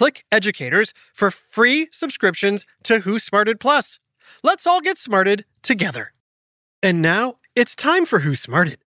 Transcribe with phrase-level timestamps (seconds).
[0.00, 3.98] click Educators for free subscriptions to Who Smarted Plus.
[4.42, 6.14] Let's all get smarted together.
[6.82, 8.78] And now it's time for Who Smarted.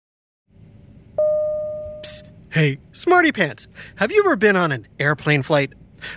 [2.02, 5.74] Psst, hey, Smarty Pants, have you ever been on an airplane flight?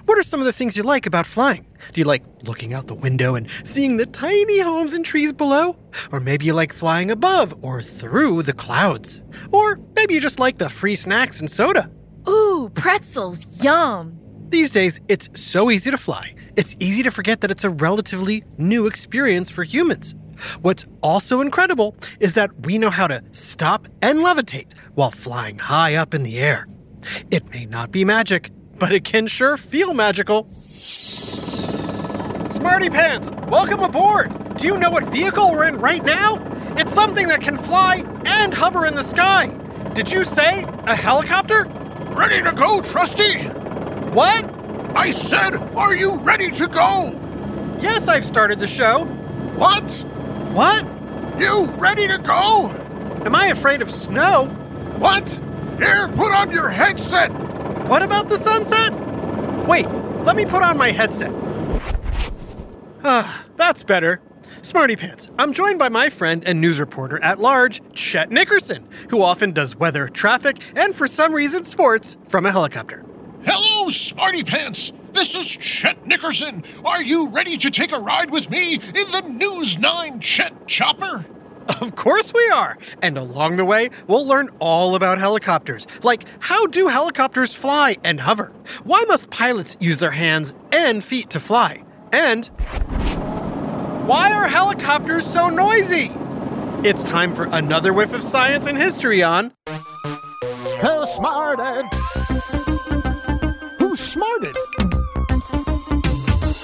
[0.07, 1.67] What are some of the things you like about flying?
[1.93, 5.79] Do you like looking out the window and seeing the tiny homes and trees below?
[6.11, 9.23] Or maybe you like flying above or through the clouds?
[9.53, 11.91] Or maybe you just like the free snacks and soda?
[12.27, 14.23] Ooh, pretzels, yum!
[14.49, 18.45] These days, it's so easy to fly, it's easy to forget that it's a relatively
[18.59, 20.15] new experience for humans.
[20.63, 25.97] What's also incredible is that we know how to stop and levitate while flying high
[25.97, 26.69] up in the air.
[27.33, 30.49] It may not be magic, but it can sure feel magical.
[32.49, 34.59] Smarty Pants, welcome aboard!
[34.59, 36.37] Do you know what vehicle we're in right now?
[36.77, 39.49] It's something that can fly and hover in the sky.
[39.95, 41.65] Did you say a helicopter?
[42.11, 43.66] Ready to go, Trusty?
[44.17, 44.47] What?
[44.97, 47.15] I said, are you ready to go?
[47.83, 49.05] Yes, I've started the show.
[49.57, 49.93] What?
[50.55, 50.87] What?
[51.39, 52.71] You ready to go?
[53.27, 54.47] Am I afraid of snow?
[54.97, 55.29] What?
[55.77, 57.31] Here, put on your headset.
[57.91, 58.95] What about the sunset?
[59.69, 59.87] Wait,
[60.25, 61.35] let me put on my headset.
[63.05, 64.23] Ah, that's better.
[64.63, 69.21] Smarty Pants, I'm joined by my friend and news reporter at large, Chet Nickerson, who
[69.21, 73.05] often does weather, traffic, and for some reason sports from a helicopter.
[73.87, 74.93] Hello, Smarty Pants.
[75.13, 76.65] This is Chet Nickerson.
[76.85, 78.81] Are you ready to take a ride with me in
[79.13, 81.25] the News 9 Chet Chopper?
[81.81, 82.77] Of course we are.
[83.01, 85.87] And along the way, we'll learn all about helicopters.
[86.03, 88.47] Like, how do helicopters fly and hover?
[88.83, 91.85] Why must pilots use their hands and feet to fly?
[92.11, 92.47] And
[94.05, 96.11] why are helicopters so noisy?
[96.83, 99.53] It's time for another whiff of science and history on
[100.81, 101.87] Who Smarted?
[103.97, 104.55] Smarted?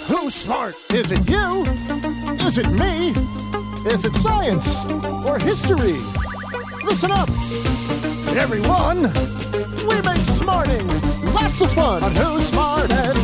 [0.04, 0.76] Who's smart?
[0.92, 1.62] Is it you?
[2.46, 3.08] Is it me?
[3.90, 4.84] Is it science
[5.26, 5.96] or history?
[6.84, 7.30] Listen up,
[8.36, 9.00] everyone.
[9.88, 10.86] We make smarting
[11.32, 13.16] lots of fun on Who Smarted.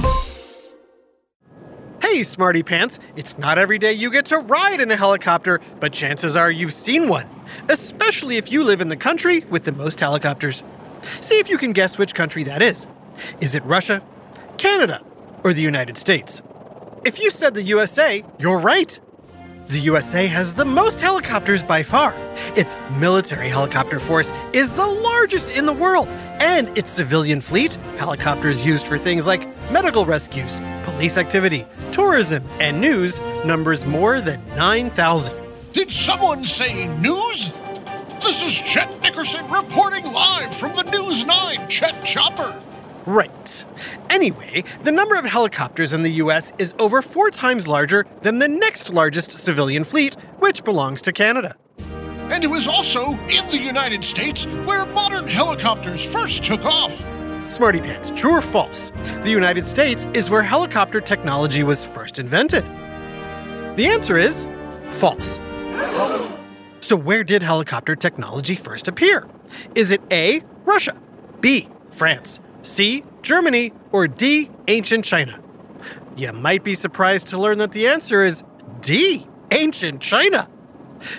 [2.00, 5.92] Hey, Smarty Pants, it's not every day you get to ride in a helicopter, but
[5.92, 7.28] chances are you've seen one,
[7.69, 10.64] especially if you live in the country with the most helicopters.
[11.20, 12.86] See if you can guess which country that is.
[13.40, 14.02] Is it Russia,
[14.56, 15.02] Canada,
[15.44, 16.42] or the United States?
[17.04, 18.98] If you said the USA, you're right.
[19.68, 22.14] The USA has the most helicopters by far.
[22.56, 26.08] Its military helicopter force is the largest in the world,
[26.40, 32.80] and its civilian fleet, helicopters used for things like medical rescues, police activity, tourism, and
[32.80, 35.36] news, numbers more than 9,000.
[35.74, 37.52] Did someone say news?
[38.22, 42.58] This is Chet Nickerson reporting live from the News 9 Chet Chopper.
[43.08, 43.64] Right.
[44.10, 48.48] Anyway, the number of helicopters in the US is over four times larger than the
[48.48, 51.56] next largest civilian fleet, which belongs to Canada.
[52.28, 57.02] And it was also in the United States where modern helicopters first took off.
[57.50, 58.92] Smarty Pants, true or false?
[59.22, 62.62] The United States is where helicopter technology was first invented.
[63.76, 64.46] The answer is
[64.90, 65.40] false.
[66.81, 69.26] So, where did helicopter technology first appear?
[69.75, 70.93] Is it A, Russia,
[71.40, 75.40] B, France, C, Germany, or D, ancient China?
[76.16, 78.43] You might be surprised to learn that the answer is
[78.81, 80.49] D, ancient China.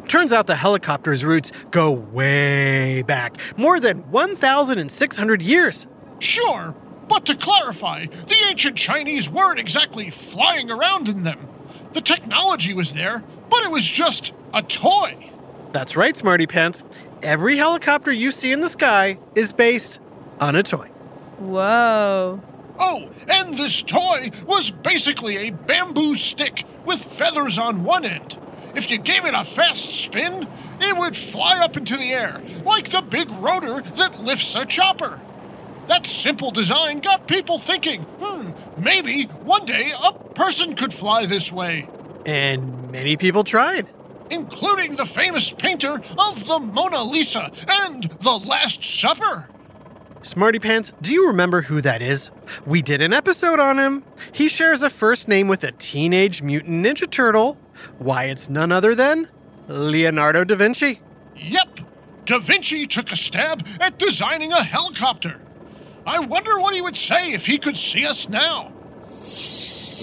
[0.08, 5.88] Turns out the helicopter's roots go way back, more than 1,600 years.
[6.20, 6.76] Sure,
[7.08, 11.48] but to clarify, the ancient Chinese weren't exactly flying around in them.
[11.94, 15.32] The technology was there, but it was just a toy.
[15.72, 16.84] That's right, Smarty Pants.
[17.24, 20.00] Every helicopter you see in the sky is based
[20.40, 20.90] on a toy.
[21.40, 22.42] Whoa.
[22.78, 28.38] Oh, and this toy was basically a bamboo stick with feathers on one end.
[28.76, 30.48] If you gave it a fast spin,
[30.80, 35.20] it would fly up into the air, like the big rotor that lifts a chopper.
[35.88, 41.52] That simple design got people thinking, hmm, maybe one day a person could fly this
[41.52, 41.90] way,
[42.26, 43.88] And many people tried.
[44.30, 49.50] including the famous painter of the Mona Lisa and the Last Supper.
[50.30, 52.30] Smarty Pants, do you remember who that is?
[52.68, 54.04] We did an episode on him.
[54.32, 57.56] He shares a first name with a teenage mutant ninja turtle.
[57.98, 59.28] Why, it's none other than
[59.68, 61.02] Leonardo da Vinci.
[61.36, 61.80] Yep,
[62.26, 65.42] Da Vinci took a stab at designing a helicopter.
[66.06, 68.66] I wonder what he would say if he could see us now.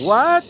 [0.03, 0.43] What?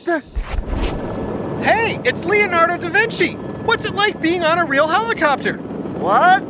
[1.62, 3.34] Hey, it's Leonardo da Vinci.
[3.34, 5.58] What's it like being on a real helicopter?
[5.58, 6.43] What?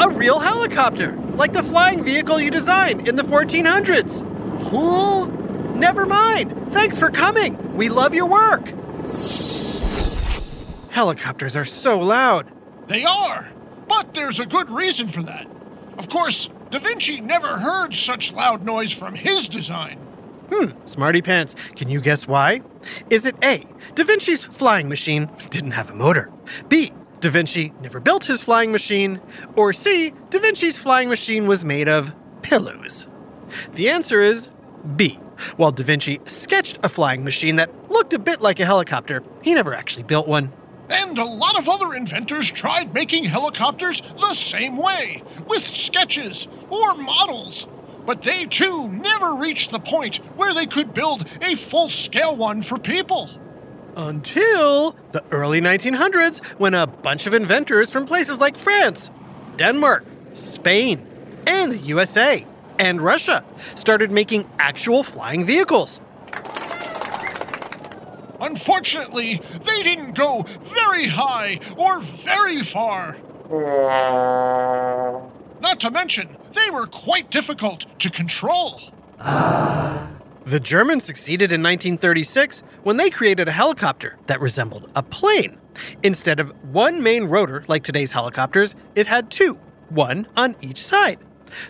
[0.00, 4.22] A real helicopter, like the flying vehicle you designed in the 1400s.
[4.70, 5.30] Who?
[5.78, 6.72] Never mind.
[6.72, 7.76] Thanks for coming.
[7.76, 8.66] We love your work.
[10.90, 12.50] Helicopters are so loud.
[12.88, 13.48] They are,
[13.88, 15.46] but there's a good reason for that.
[15.96, 19.98] Of course, Da Vinci never heard such loud noise from his design.
[20.52, 22.62] Hmm, Smarty Pants, can you guess why?
[23.10, 23.64] Is it A,
[23.94, 26.30] Da Vinci's flying machine didn't have a motor?
[26.68, 29.20] B, Da Vinci never built his flying machine?
[29.56, 33.08] Or C, Da Vinci's flying machine was made of pillows?
[33.72, 34.48] The answer is
[34.96, 35.18] B.
[35.56, 39.54] While Da Vinci sketched a flying machine that looked a bit like a helicopter, he
[39.54, 40.52] never actually built one.
[40.90, 46.94] And a lot of other inventors tried making helicopters the same way, with sketches or
[46.94, 47.66] models.
[48.06, 52.62] But they too never reached the point where they could build a full scale one
[52.62, 53.28] for people.
[53.98, 59.10] Until the early 1900s, when a bunch of inventors from places like France,
[59.56, 60.04] Denmark,
[60.34, 61.04] Spain,
[61.48, 62.46] and the USA
[62.78, 63.42] and Russia
[63.74, 66.00] started making actual flying vehicles.
[68.40, 73.16] Unfortunately, they didn't go very high or very far.
[75.60, 78.80] Not to mention, they were quite difficult to control.
[80.48, 85.58] The Germans succeeded in 1936 when they created a helicopter that resembled a plane.
[86.02, 89.60] Instead of one main rotor like today's helicopters, it had two,
[89.90, 91.18] one on each side.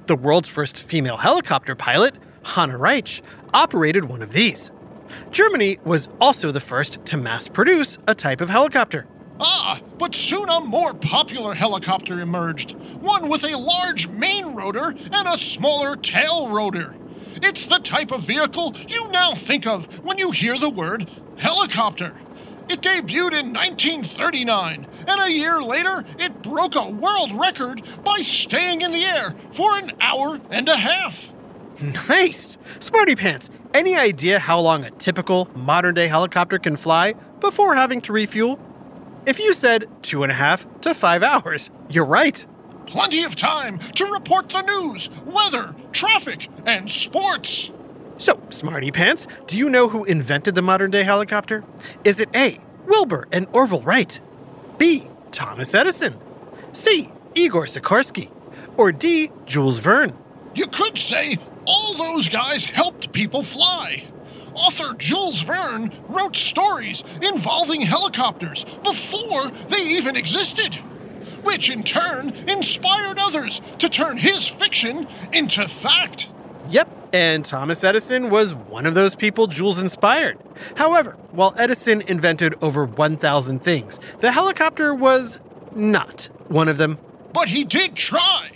[0.06, 2.14] The world's first female helicopter pilot,
[2.44, 3.20] Hanna Reitsch,
[3.52, 4.70] operated one of these.
[5.32, 9.08] Germany was also the first to mass produce a type of helicopter.
[9.40, 15.26] Ah, but soon a more popular helicopter emerged, one with a large main rotor and
[15.26, 16.94] a smaller tail rotor.
[17.42, 22.14] It's the type of vehicle you now think of when you hear the word helicopter.
[22.68, 28.82] It debuted in 1939, and a year later, it broke a world record by staying
[28.82, 31.32] in the air for an hour and a half.
[32.08, 32.58] Nice!
[32.78, 38.00] Smarty Pants, any idea how long a typical modern day helicopter can fly before having
[38.02, 38.60] to refuel?
[39.24, 42.46] If you said two and a half to five hours, you're right.
[42.88, 47.70] Plenty of time to report the news, weather, traffic, and sports.
[48.16, 51.64] So, Smarty Pants, do you know who invented the modern day helicopter?
[52.04, 52.58] Is it A.
[52.86, 54.18] Wilbur and Orville Wright?
[54.78, 55.06] B.
[55.32, 56.16] Thomas Edison?
[56.72, 57.10] C.
[57.34, 58.30] Igor Sikorsky?
[58.78, 59.28] Or D.
[59.44, 60.16] Jules Verne?
[60.54, 61.36] You could say
[61.66, 64.02] all those guys helped people fly.
[64.54, 70.78] Author Jules Verne wrote stories involving helicopters before they even existed,
[71.42, 76.28] which in turn inspired others to turn his fiction into fact.
[76.70, 80.38] Yep, and Thomas Edison was one of those people Jules inspired.
[80.74, 85.40] However, while Edison invented over 1,000 things, the helicopter was
[85.74, 86.98] not one of them.
[87.32, 88.50] But he did try.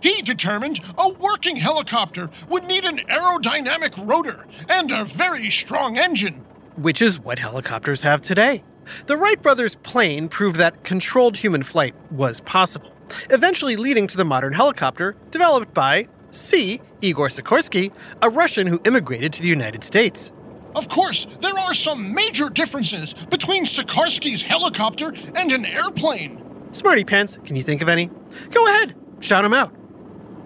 [0.00, 6.44] He determined a working helicopter would need an aerodynamic rotor and a very strong engine.
[6.76, 8.62] which is what helicopters have today.
[9.06, 12.92] The Wright brothers' plane proved that controlled human flight was possible,
[13.30, 16.80] eventually leading to the modern helicopter developed by C.
[17.00, 17.92] Igor Sikorsky,
[18.22, 20.32] a Russian who immigrated to the United States.
[20.74, 26.44] Of course, there are some major differences between Sikorsky's helicopter and an airplane.
[26.72, 28.10] Smarty Pants, can you think of any?
[28.50, 29.74] Go ahead, shout them out.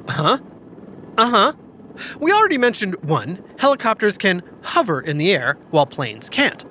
[0.09, 0.39] Uh huh?
[1.19, 1.53] Uh huh.
[2.21, 6.65] We already mentioned one helicopters can hover in the air while planes can't.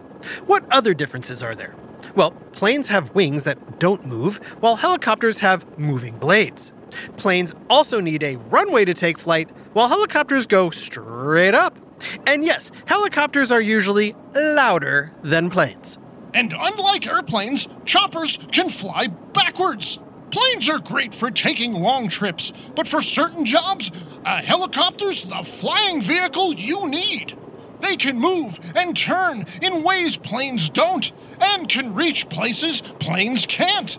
[0.45, 1.75] What other differences are there?
[2.15, 6.73] Well, planes have wings that don't move, while helicopters have moving blades.
[7.17, 11.77] Planes also need a runway to take flight, while helicopters go straight up.
[12.25, 15.97] And yes, helicopters are usually louder than planes.
[16.33, 19.99] And unlike airplanes, choppers can fly backwards.
[20.31, 23.91] Planes are great for taking long trips, but for certain jobs,
[24.25, 27.37] a helicopter's the flying vehicle you need.
[27.81, 33.97] They can move and turn in ways planes don't, and can reach places planes can't.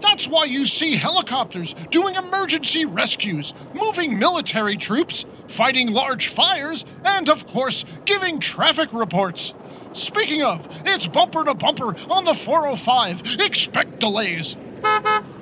[0.00, 7.28] That's why you see helicopters doing emergency rescues, moving military troops, fighting large fires, and
[7.28, 9.52] of course, giving traffic reports.
[9.92, 13.40] Speaking of, it's bumper to bumper on the 405.
[13.40, 14.56] Expect delays.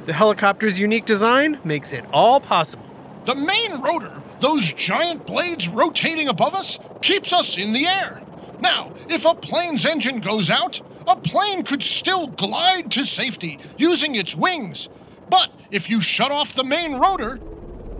[0.07, 2.85] The helicopter's unique design makes it all possible.
[3.27, 8.23] The main rotor, those giant blades rotating above us, keeps us in the air.
[8.61, 14.15] Now, if a plane's engine goes out, a plane could still glide to safety using
[14.15, 14.89] its wings.
[15.31, 17.39] But if you shut off the main rotor,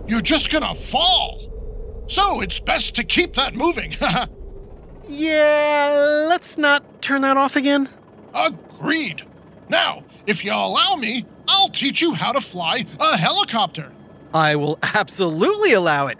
[0.07, 2.05] you're just gonna fall.
[2.07, 3.95] So it's best to keep that moving.
[5.09, 7.89] Yeah, let's not turn that off again.
[8.33, 9.23] Agreed.
[9.67, 13.91] Now, if you allow me, I'll teach you how to fly a helicopter.
[14.35, 16.19] I will absolutely allow it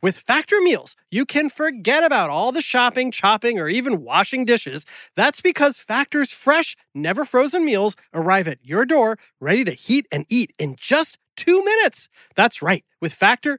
[0.00, 4.84] With Factor Meals, you can forget about all the shopping, chopping, or even washing dishes.
[5.16, 10.26] That's because Factor's fresh, never frozen meals arrive at your door ready to heat and
[10.28, 12.08] eat in just two minutes.
[12.36, 12.84] That's right.
[13.00, 13.58] With Factor,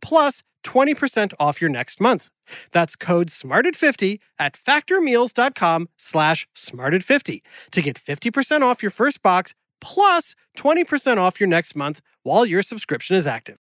[0.00, 2.30] plus 20% off your next month.
[2.72, 7.40] That's code SMARTED50 at factormeals.com slash SMARTED50
[7.72, 12.62] to get 50% off your first box plus 20% off your next month while your
[12.62, 13.58] subscription is active.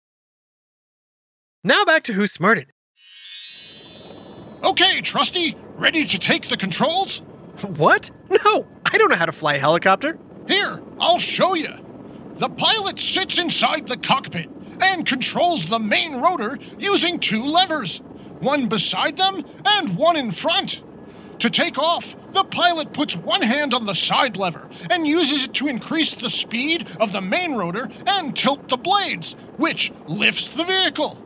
[1.64, 2.72] Now back to Who Smarted.
[4.64, 7.22] Okay, Trusty, ready to take the controls?
[7.78, 8.10] What?
[8.30, 10.18] No, I don't know how to fly a helicopter.
[10.48, 11.74] Here, I'll show you.
[12.36, 18.00] The pilot sits inside the cockpit and controls the main rotor using two levers,
[18.40, 20.82] one beside them and one in front.
[21.40, 25.54] To take off, the pilot puts one hand on the side lever and uses it
[25.56, 30.64] to increase the speed of the main rotor and tilt the blades, which lifts the
[30.64, 31.18] vehicle.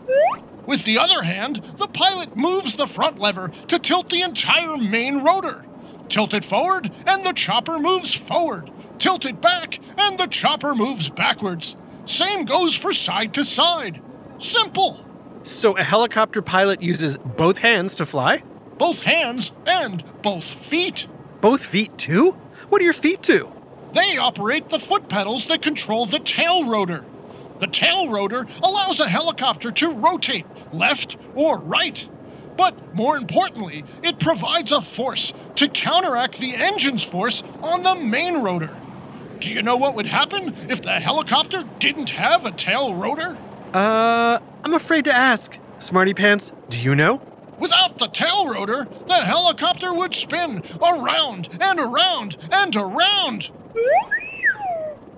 [0.66, 5.24] With the other hand, the pilot moves the front lever to tilt the entire main
[5.24, 5.66] rotor.
[6.10, 8.72] Tilt it forward, and the chopper moves forward.
[8.98, 11.76] Tilt it back, and the chopper moves backwards.
[12.06, 14.02] Same goes for side to side.
[14.40, 15.06] Simple.
[15.44, 18.44] So a helicopter pilot uses both hands to fly?
[18.78, 21.08] Both hands and both feet.
[21.42, 22.32] Both feet too?
[22.70, 23.52] What do your feet do?
[23.94, 27.04] They operate the foot pedals that control the tail rotor.
[27.60, 32.08] The tail rotor allows a helicopter to rotate left or right.
[32.56, 38.42] But more importantly, it provides a force to counteract the engine's force on the main
[38.42, 38.76] rotor.
[39.40, 43.38] Do you know what would happen if the helicopter didn't have a tail rotor?
[43.74, 45.58] Uh, I'm afraid to ask.
[45.80, 47.22] Smarty Pants, do you know?
[47.58, 53.52] Without the tail rotor, the helicopter would spin around and around and around.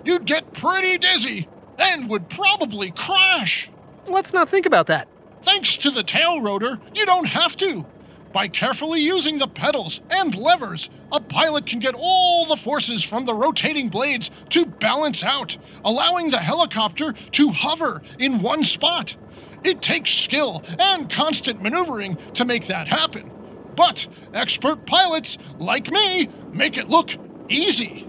[0.04, 1.48] You'd get pretty dizzy
[1.80, 3.70] and would probably crash.
[4.08, 5.08] Let's not think about that.
[5.44, 7.86] Thanks to the tail rotor, you don't have to.
[8.34, 13.26] By carefully using the pedals and levers, a pilot can get all the forces from
[13.26, 19.16] the rotating blades to balance out, allowing the helicopter to hover in one spot.
[19.64, 23.32] It takes skill and constant maneuvering to make that happen.
[23.76, 27.16] But expert pilots, like me, make it look
[27.50, 28.08] easy.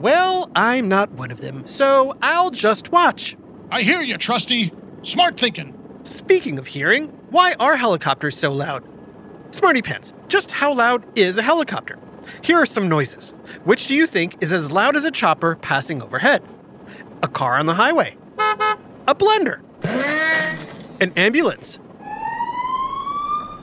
[0.00, 3.36] Well, I'm not one of them, so I'll just watch.
[3.70, 4.72] I hear you, Trusty.
[5.02, 5.74] Smart thinking.
[6.04, 8.97] Speaking of hearing, why are helicopters so loud?
[9.50, 11.98] Smarty Pants, just how loud is a helicopter?
[12.42, 13.32] Here are some noises.
[13.64, 16.42] Which do you think is as loud as a chopper passing overhead?
[17.22, 18.16] A car on the highway?
[18.38, 19.60] A blender?
[21.00, 21.78] An ambulance?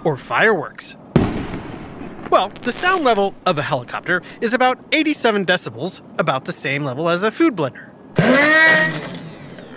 [0.03, 0.97] Or fireworks?
[2.31, 7.07] Well, the sound level of a helicopter is about 87 decibels, about the same level
[7.09, 7.89] as a food blender.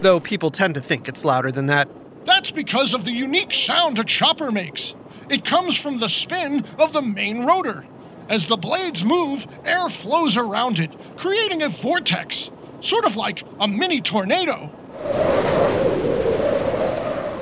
[0.00, 1.88] Though people tend to think it's louder than that.
[2.24, 4.94] That's because of the unique sound a chopper makes.
[5.28, 7.84] It comes from the spin of the main rotor.
[8.28, 13.68] As the blades move, air flows around it, creating a vortex, sort of like a
[13.68, 14.70] mini tornado.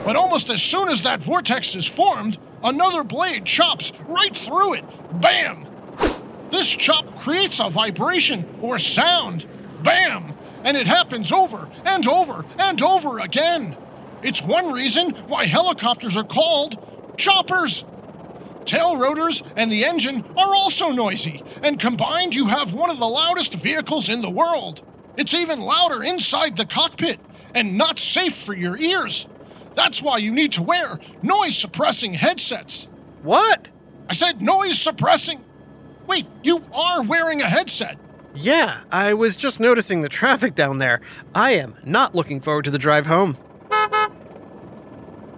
[0.05, 4.85] But almost as soon as that vortex is formed, another blade chops right through it.
[5.21, 5.67] Bam!
[6.51, 9.47] This chop creates a vibration or sound.
[9.83, 10.33] Bam!
[10.63, 13.77] And it happens over and over and over again.
[14.23, 16.79] It's one reason why helicopters are called
[17.17, 17.85] choppers.
[18.65, 23.07] Tail rotors and the engine are also noisy, and combined, you have one of the
[23.07, 24.83] loudest vehicles in the world.
[25.17, 27.21] It's even louder inside the cockpit
[27.55, 29.27] and not safe for your ears.
[29.77, 32.89] That's why you need to wear noise suppressing headsets.
[33.23, 33.69] What?
[34.09, 35.45] I said noise suppressing.
[36.07, 37.99] Wait, you are wearing a headset.
[38.35, 41.01] Yeah, I was just noticing the traffic down there.
[41.35, 43.37] I am not looking forward to the drive home.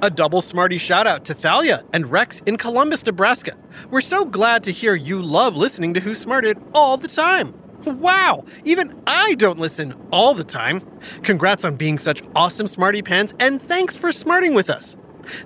[0.00, 3.58] A double smarty shout out to Thalia and Rex in Columbus, Nebraska.
[3.90, 7.52] We're so glad to hear you love listening to Who Smarted all the time.
[7.84, 10.82] Wow, even I don't listen all the time.
[11.22, 14.96] Congrats on being such awesome smarty pants, and thanks for smarting with us.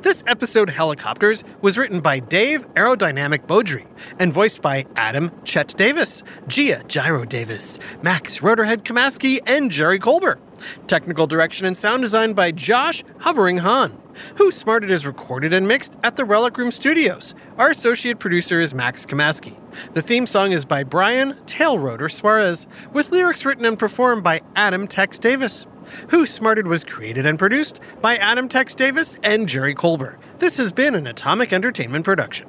[0.03, 3.87] This episode, Helicopters, was written by Dave Aerodynamic Beaudry
[4.18, 10.40] and voiced by Adam Chet Davis, Gia Gyro Davis, Max Rotorhead Kamaski, and Jerry Colbert.
[10.87, 13.99] Technical direction and sound design by Josh Hovering Hahn.
[14.37, 17.35] Who Smarted is recorded and mixed at the Relic Room Studios.
[17.59, 19.57] Our associate producer is Max Kamaski.
[19.92, 24.87] The theme song is by Brian Tailrotor Suarez, with lyrics written and performed by Adam
[24.87, 25.66] Tex Davis.
[26.09, 30.19] Who Smarted was created and produced by Adam Tex Davis and Jerry Colbert.
[30.39, 32.47] This has been an Atomic Entertainment production.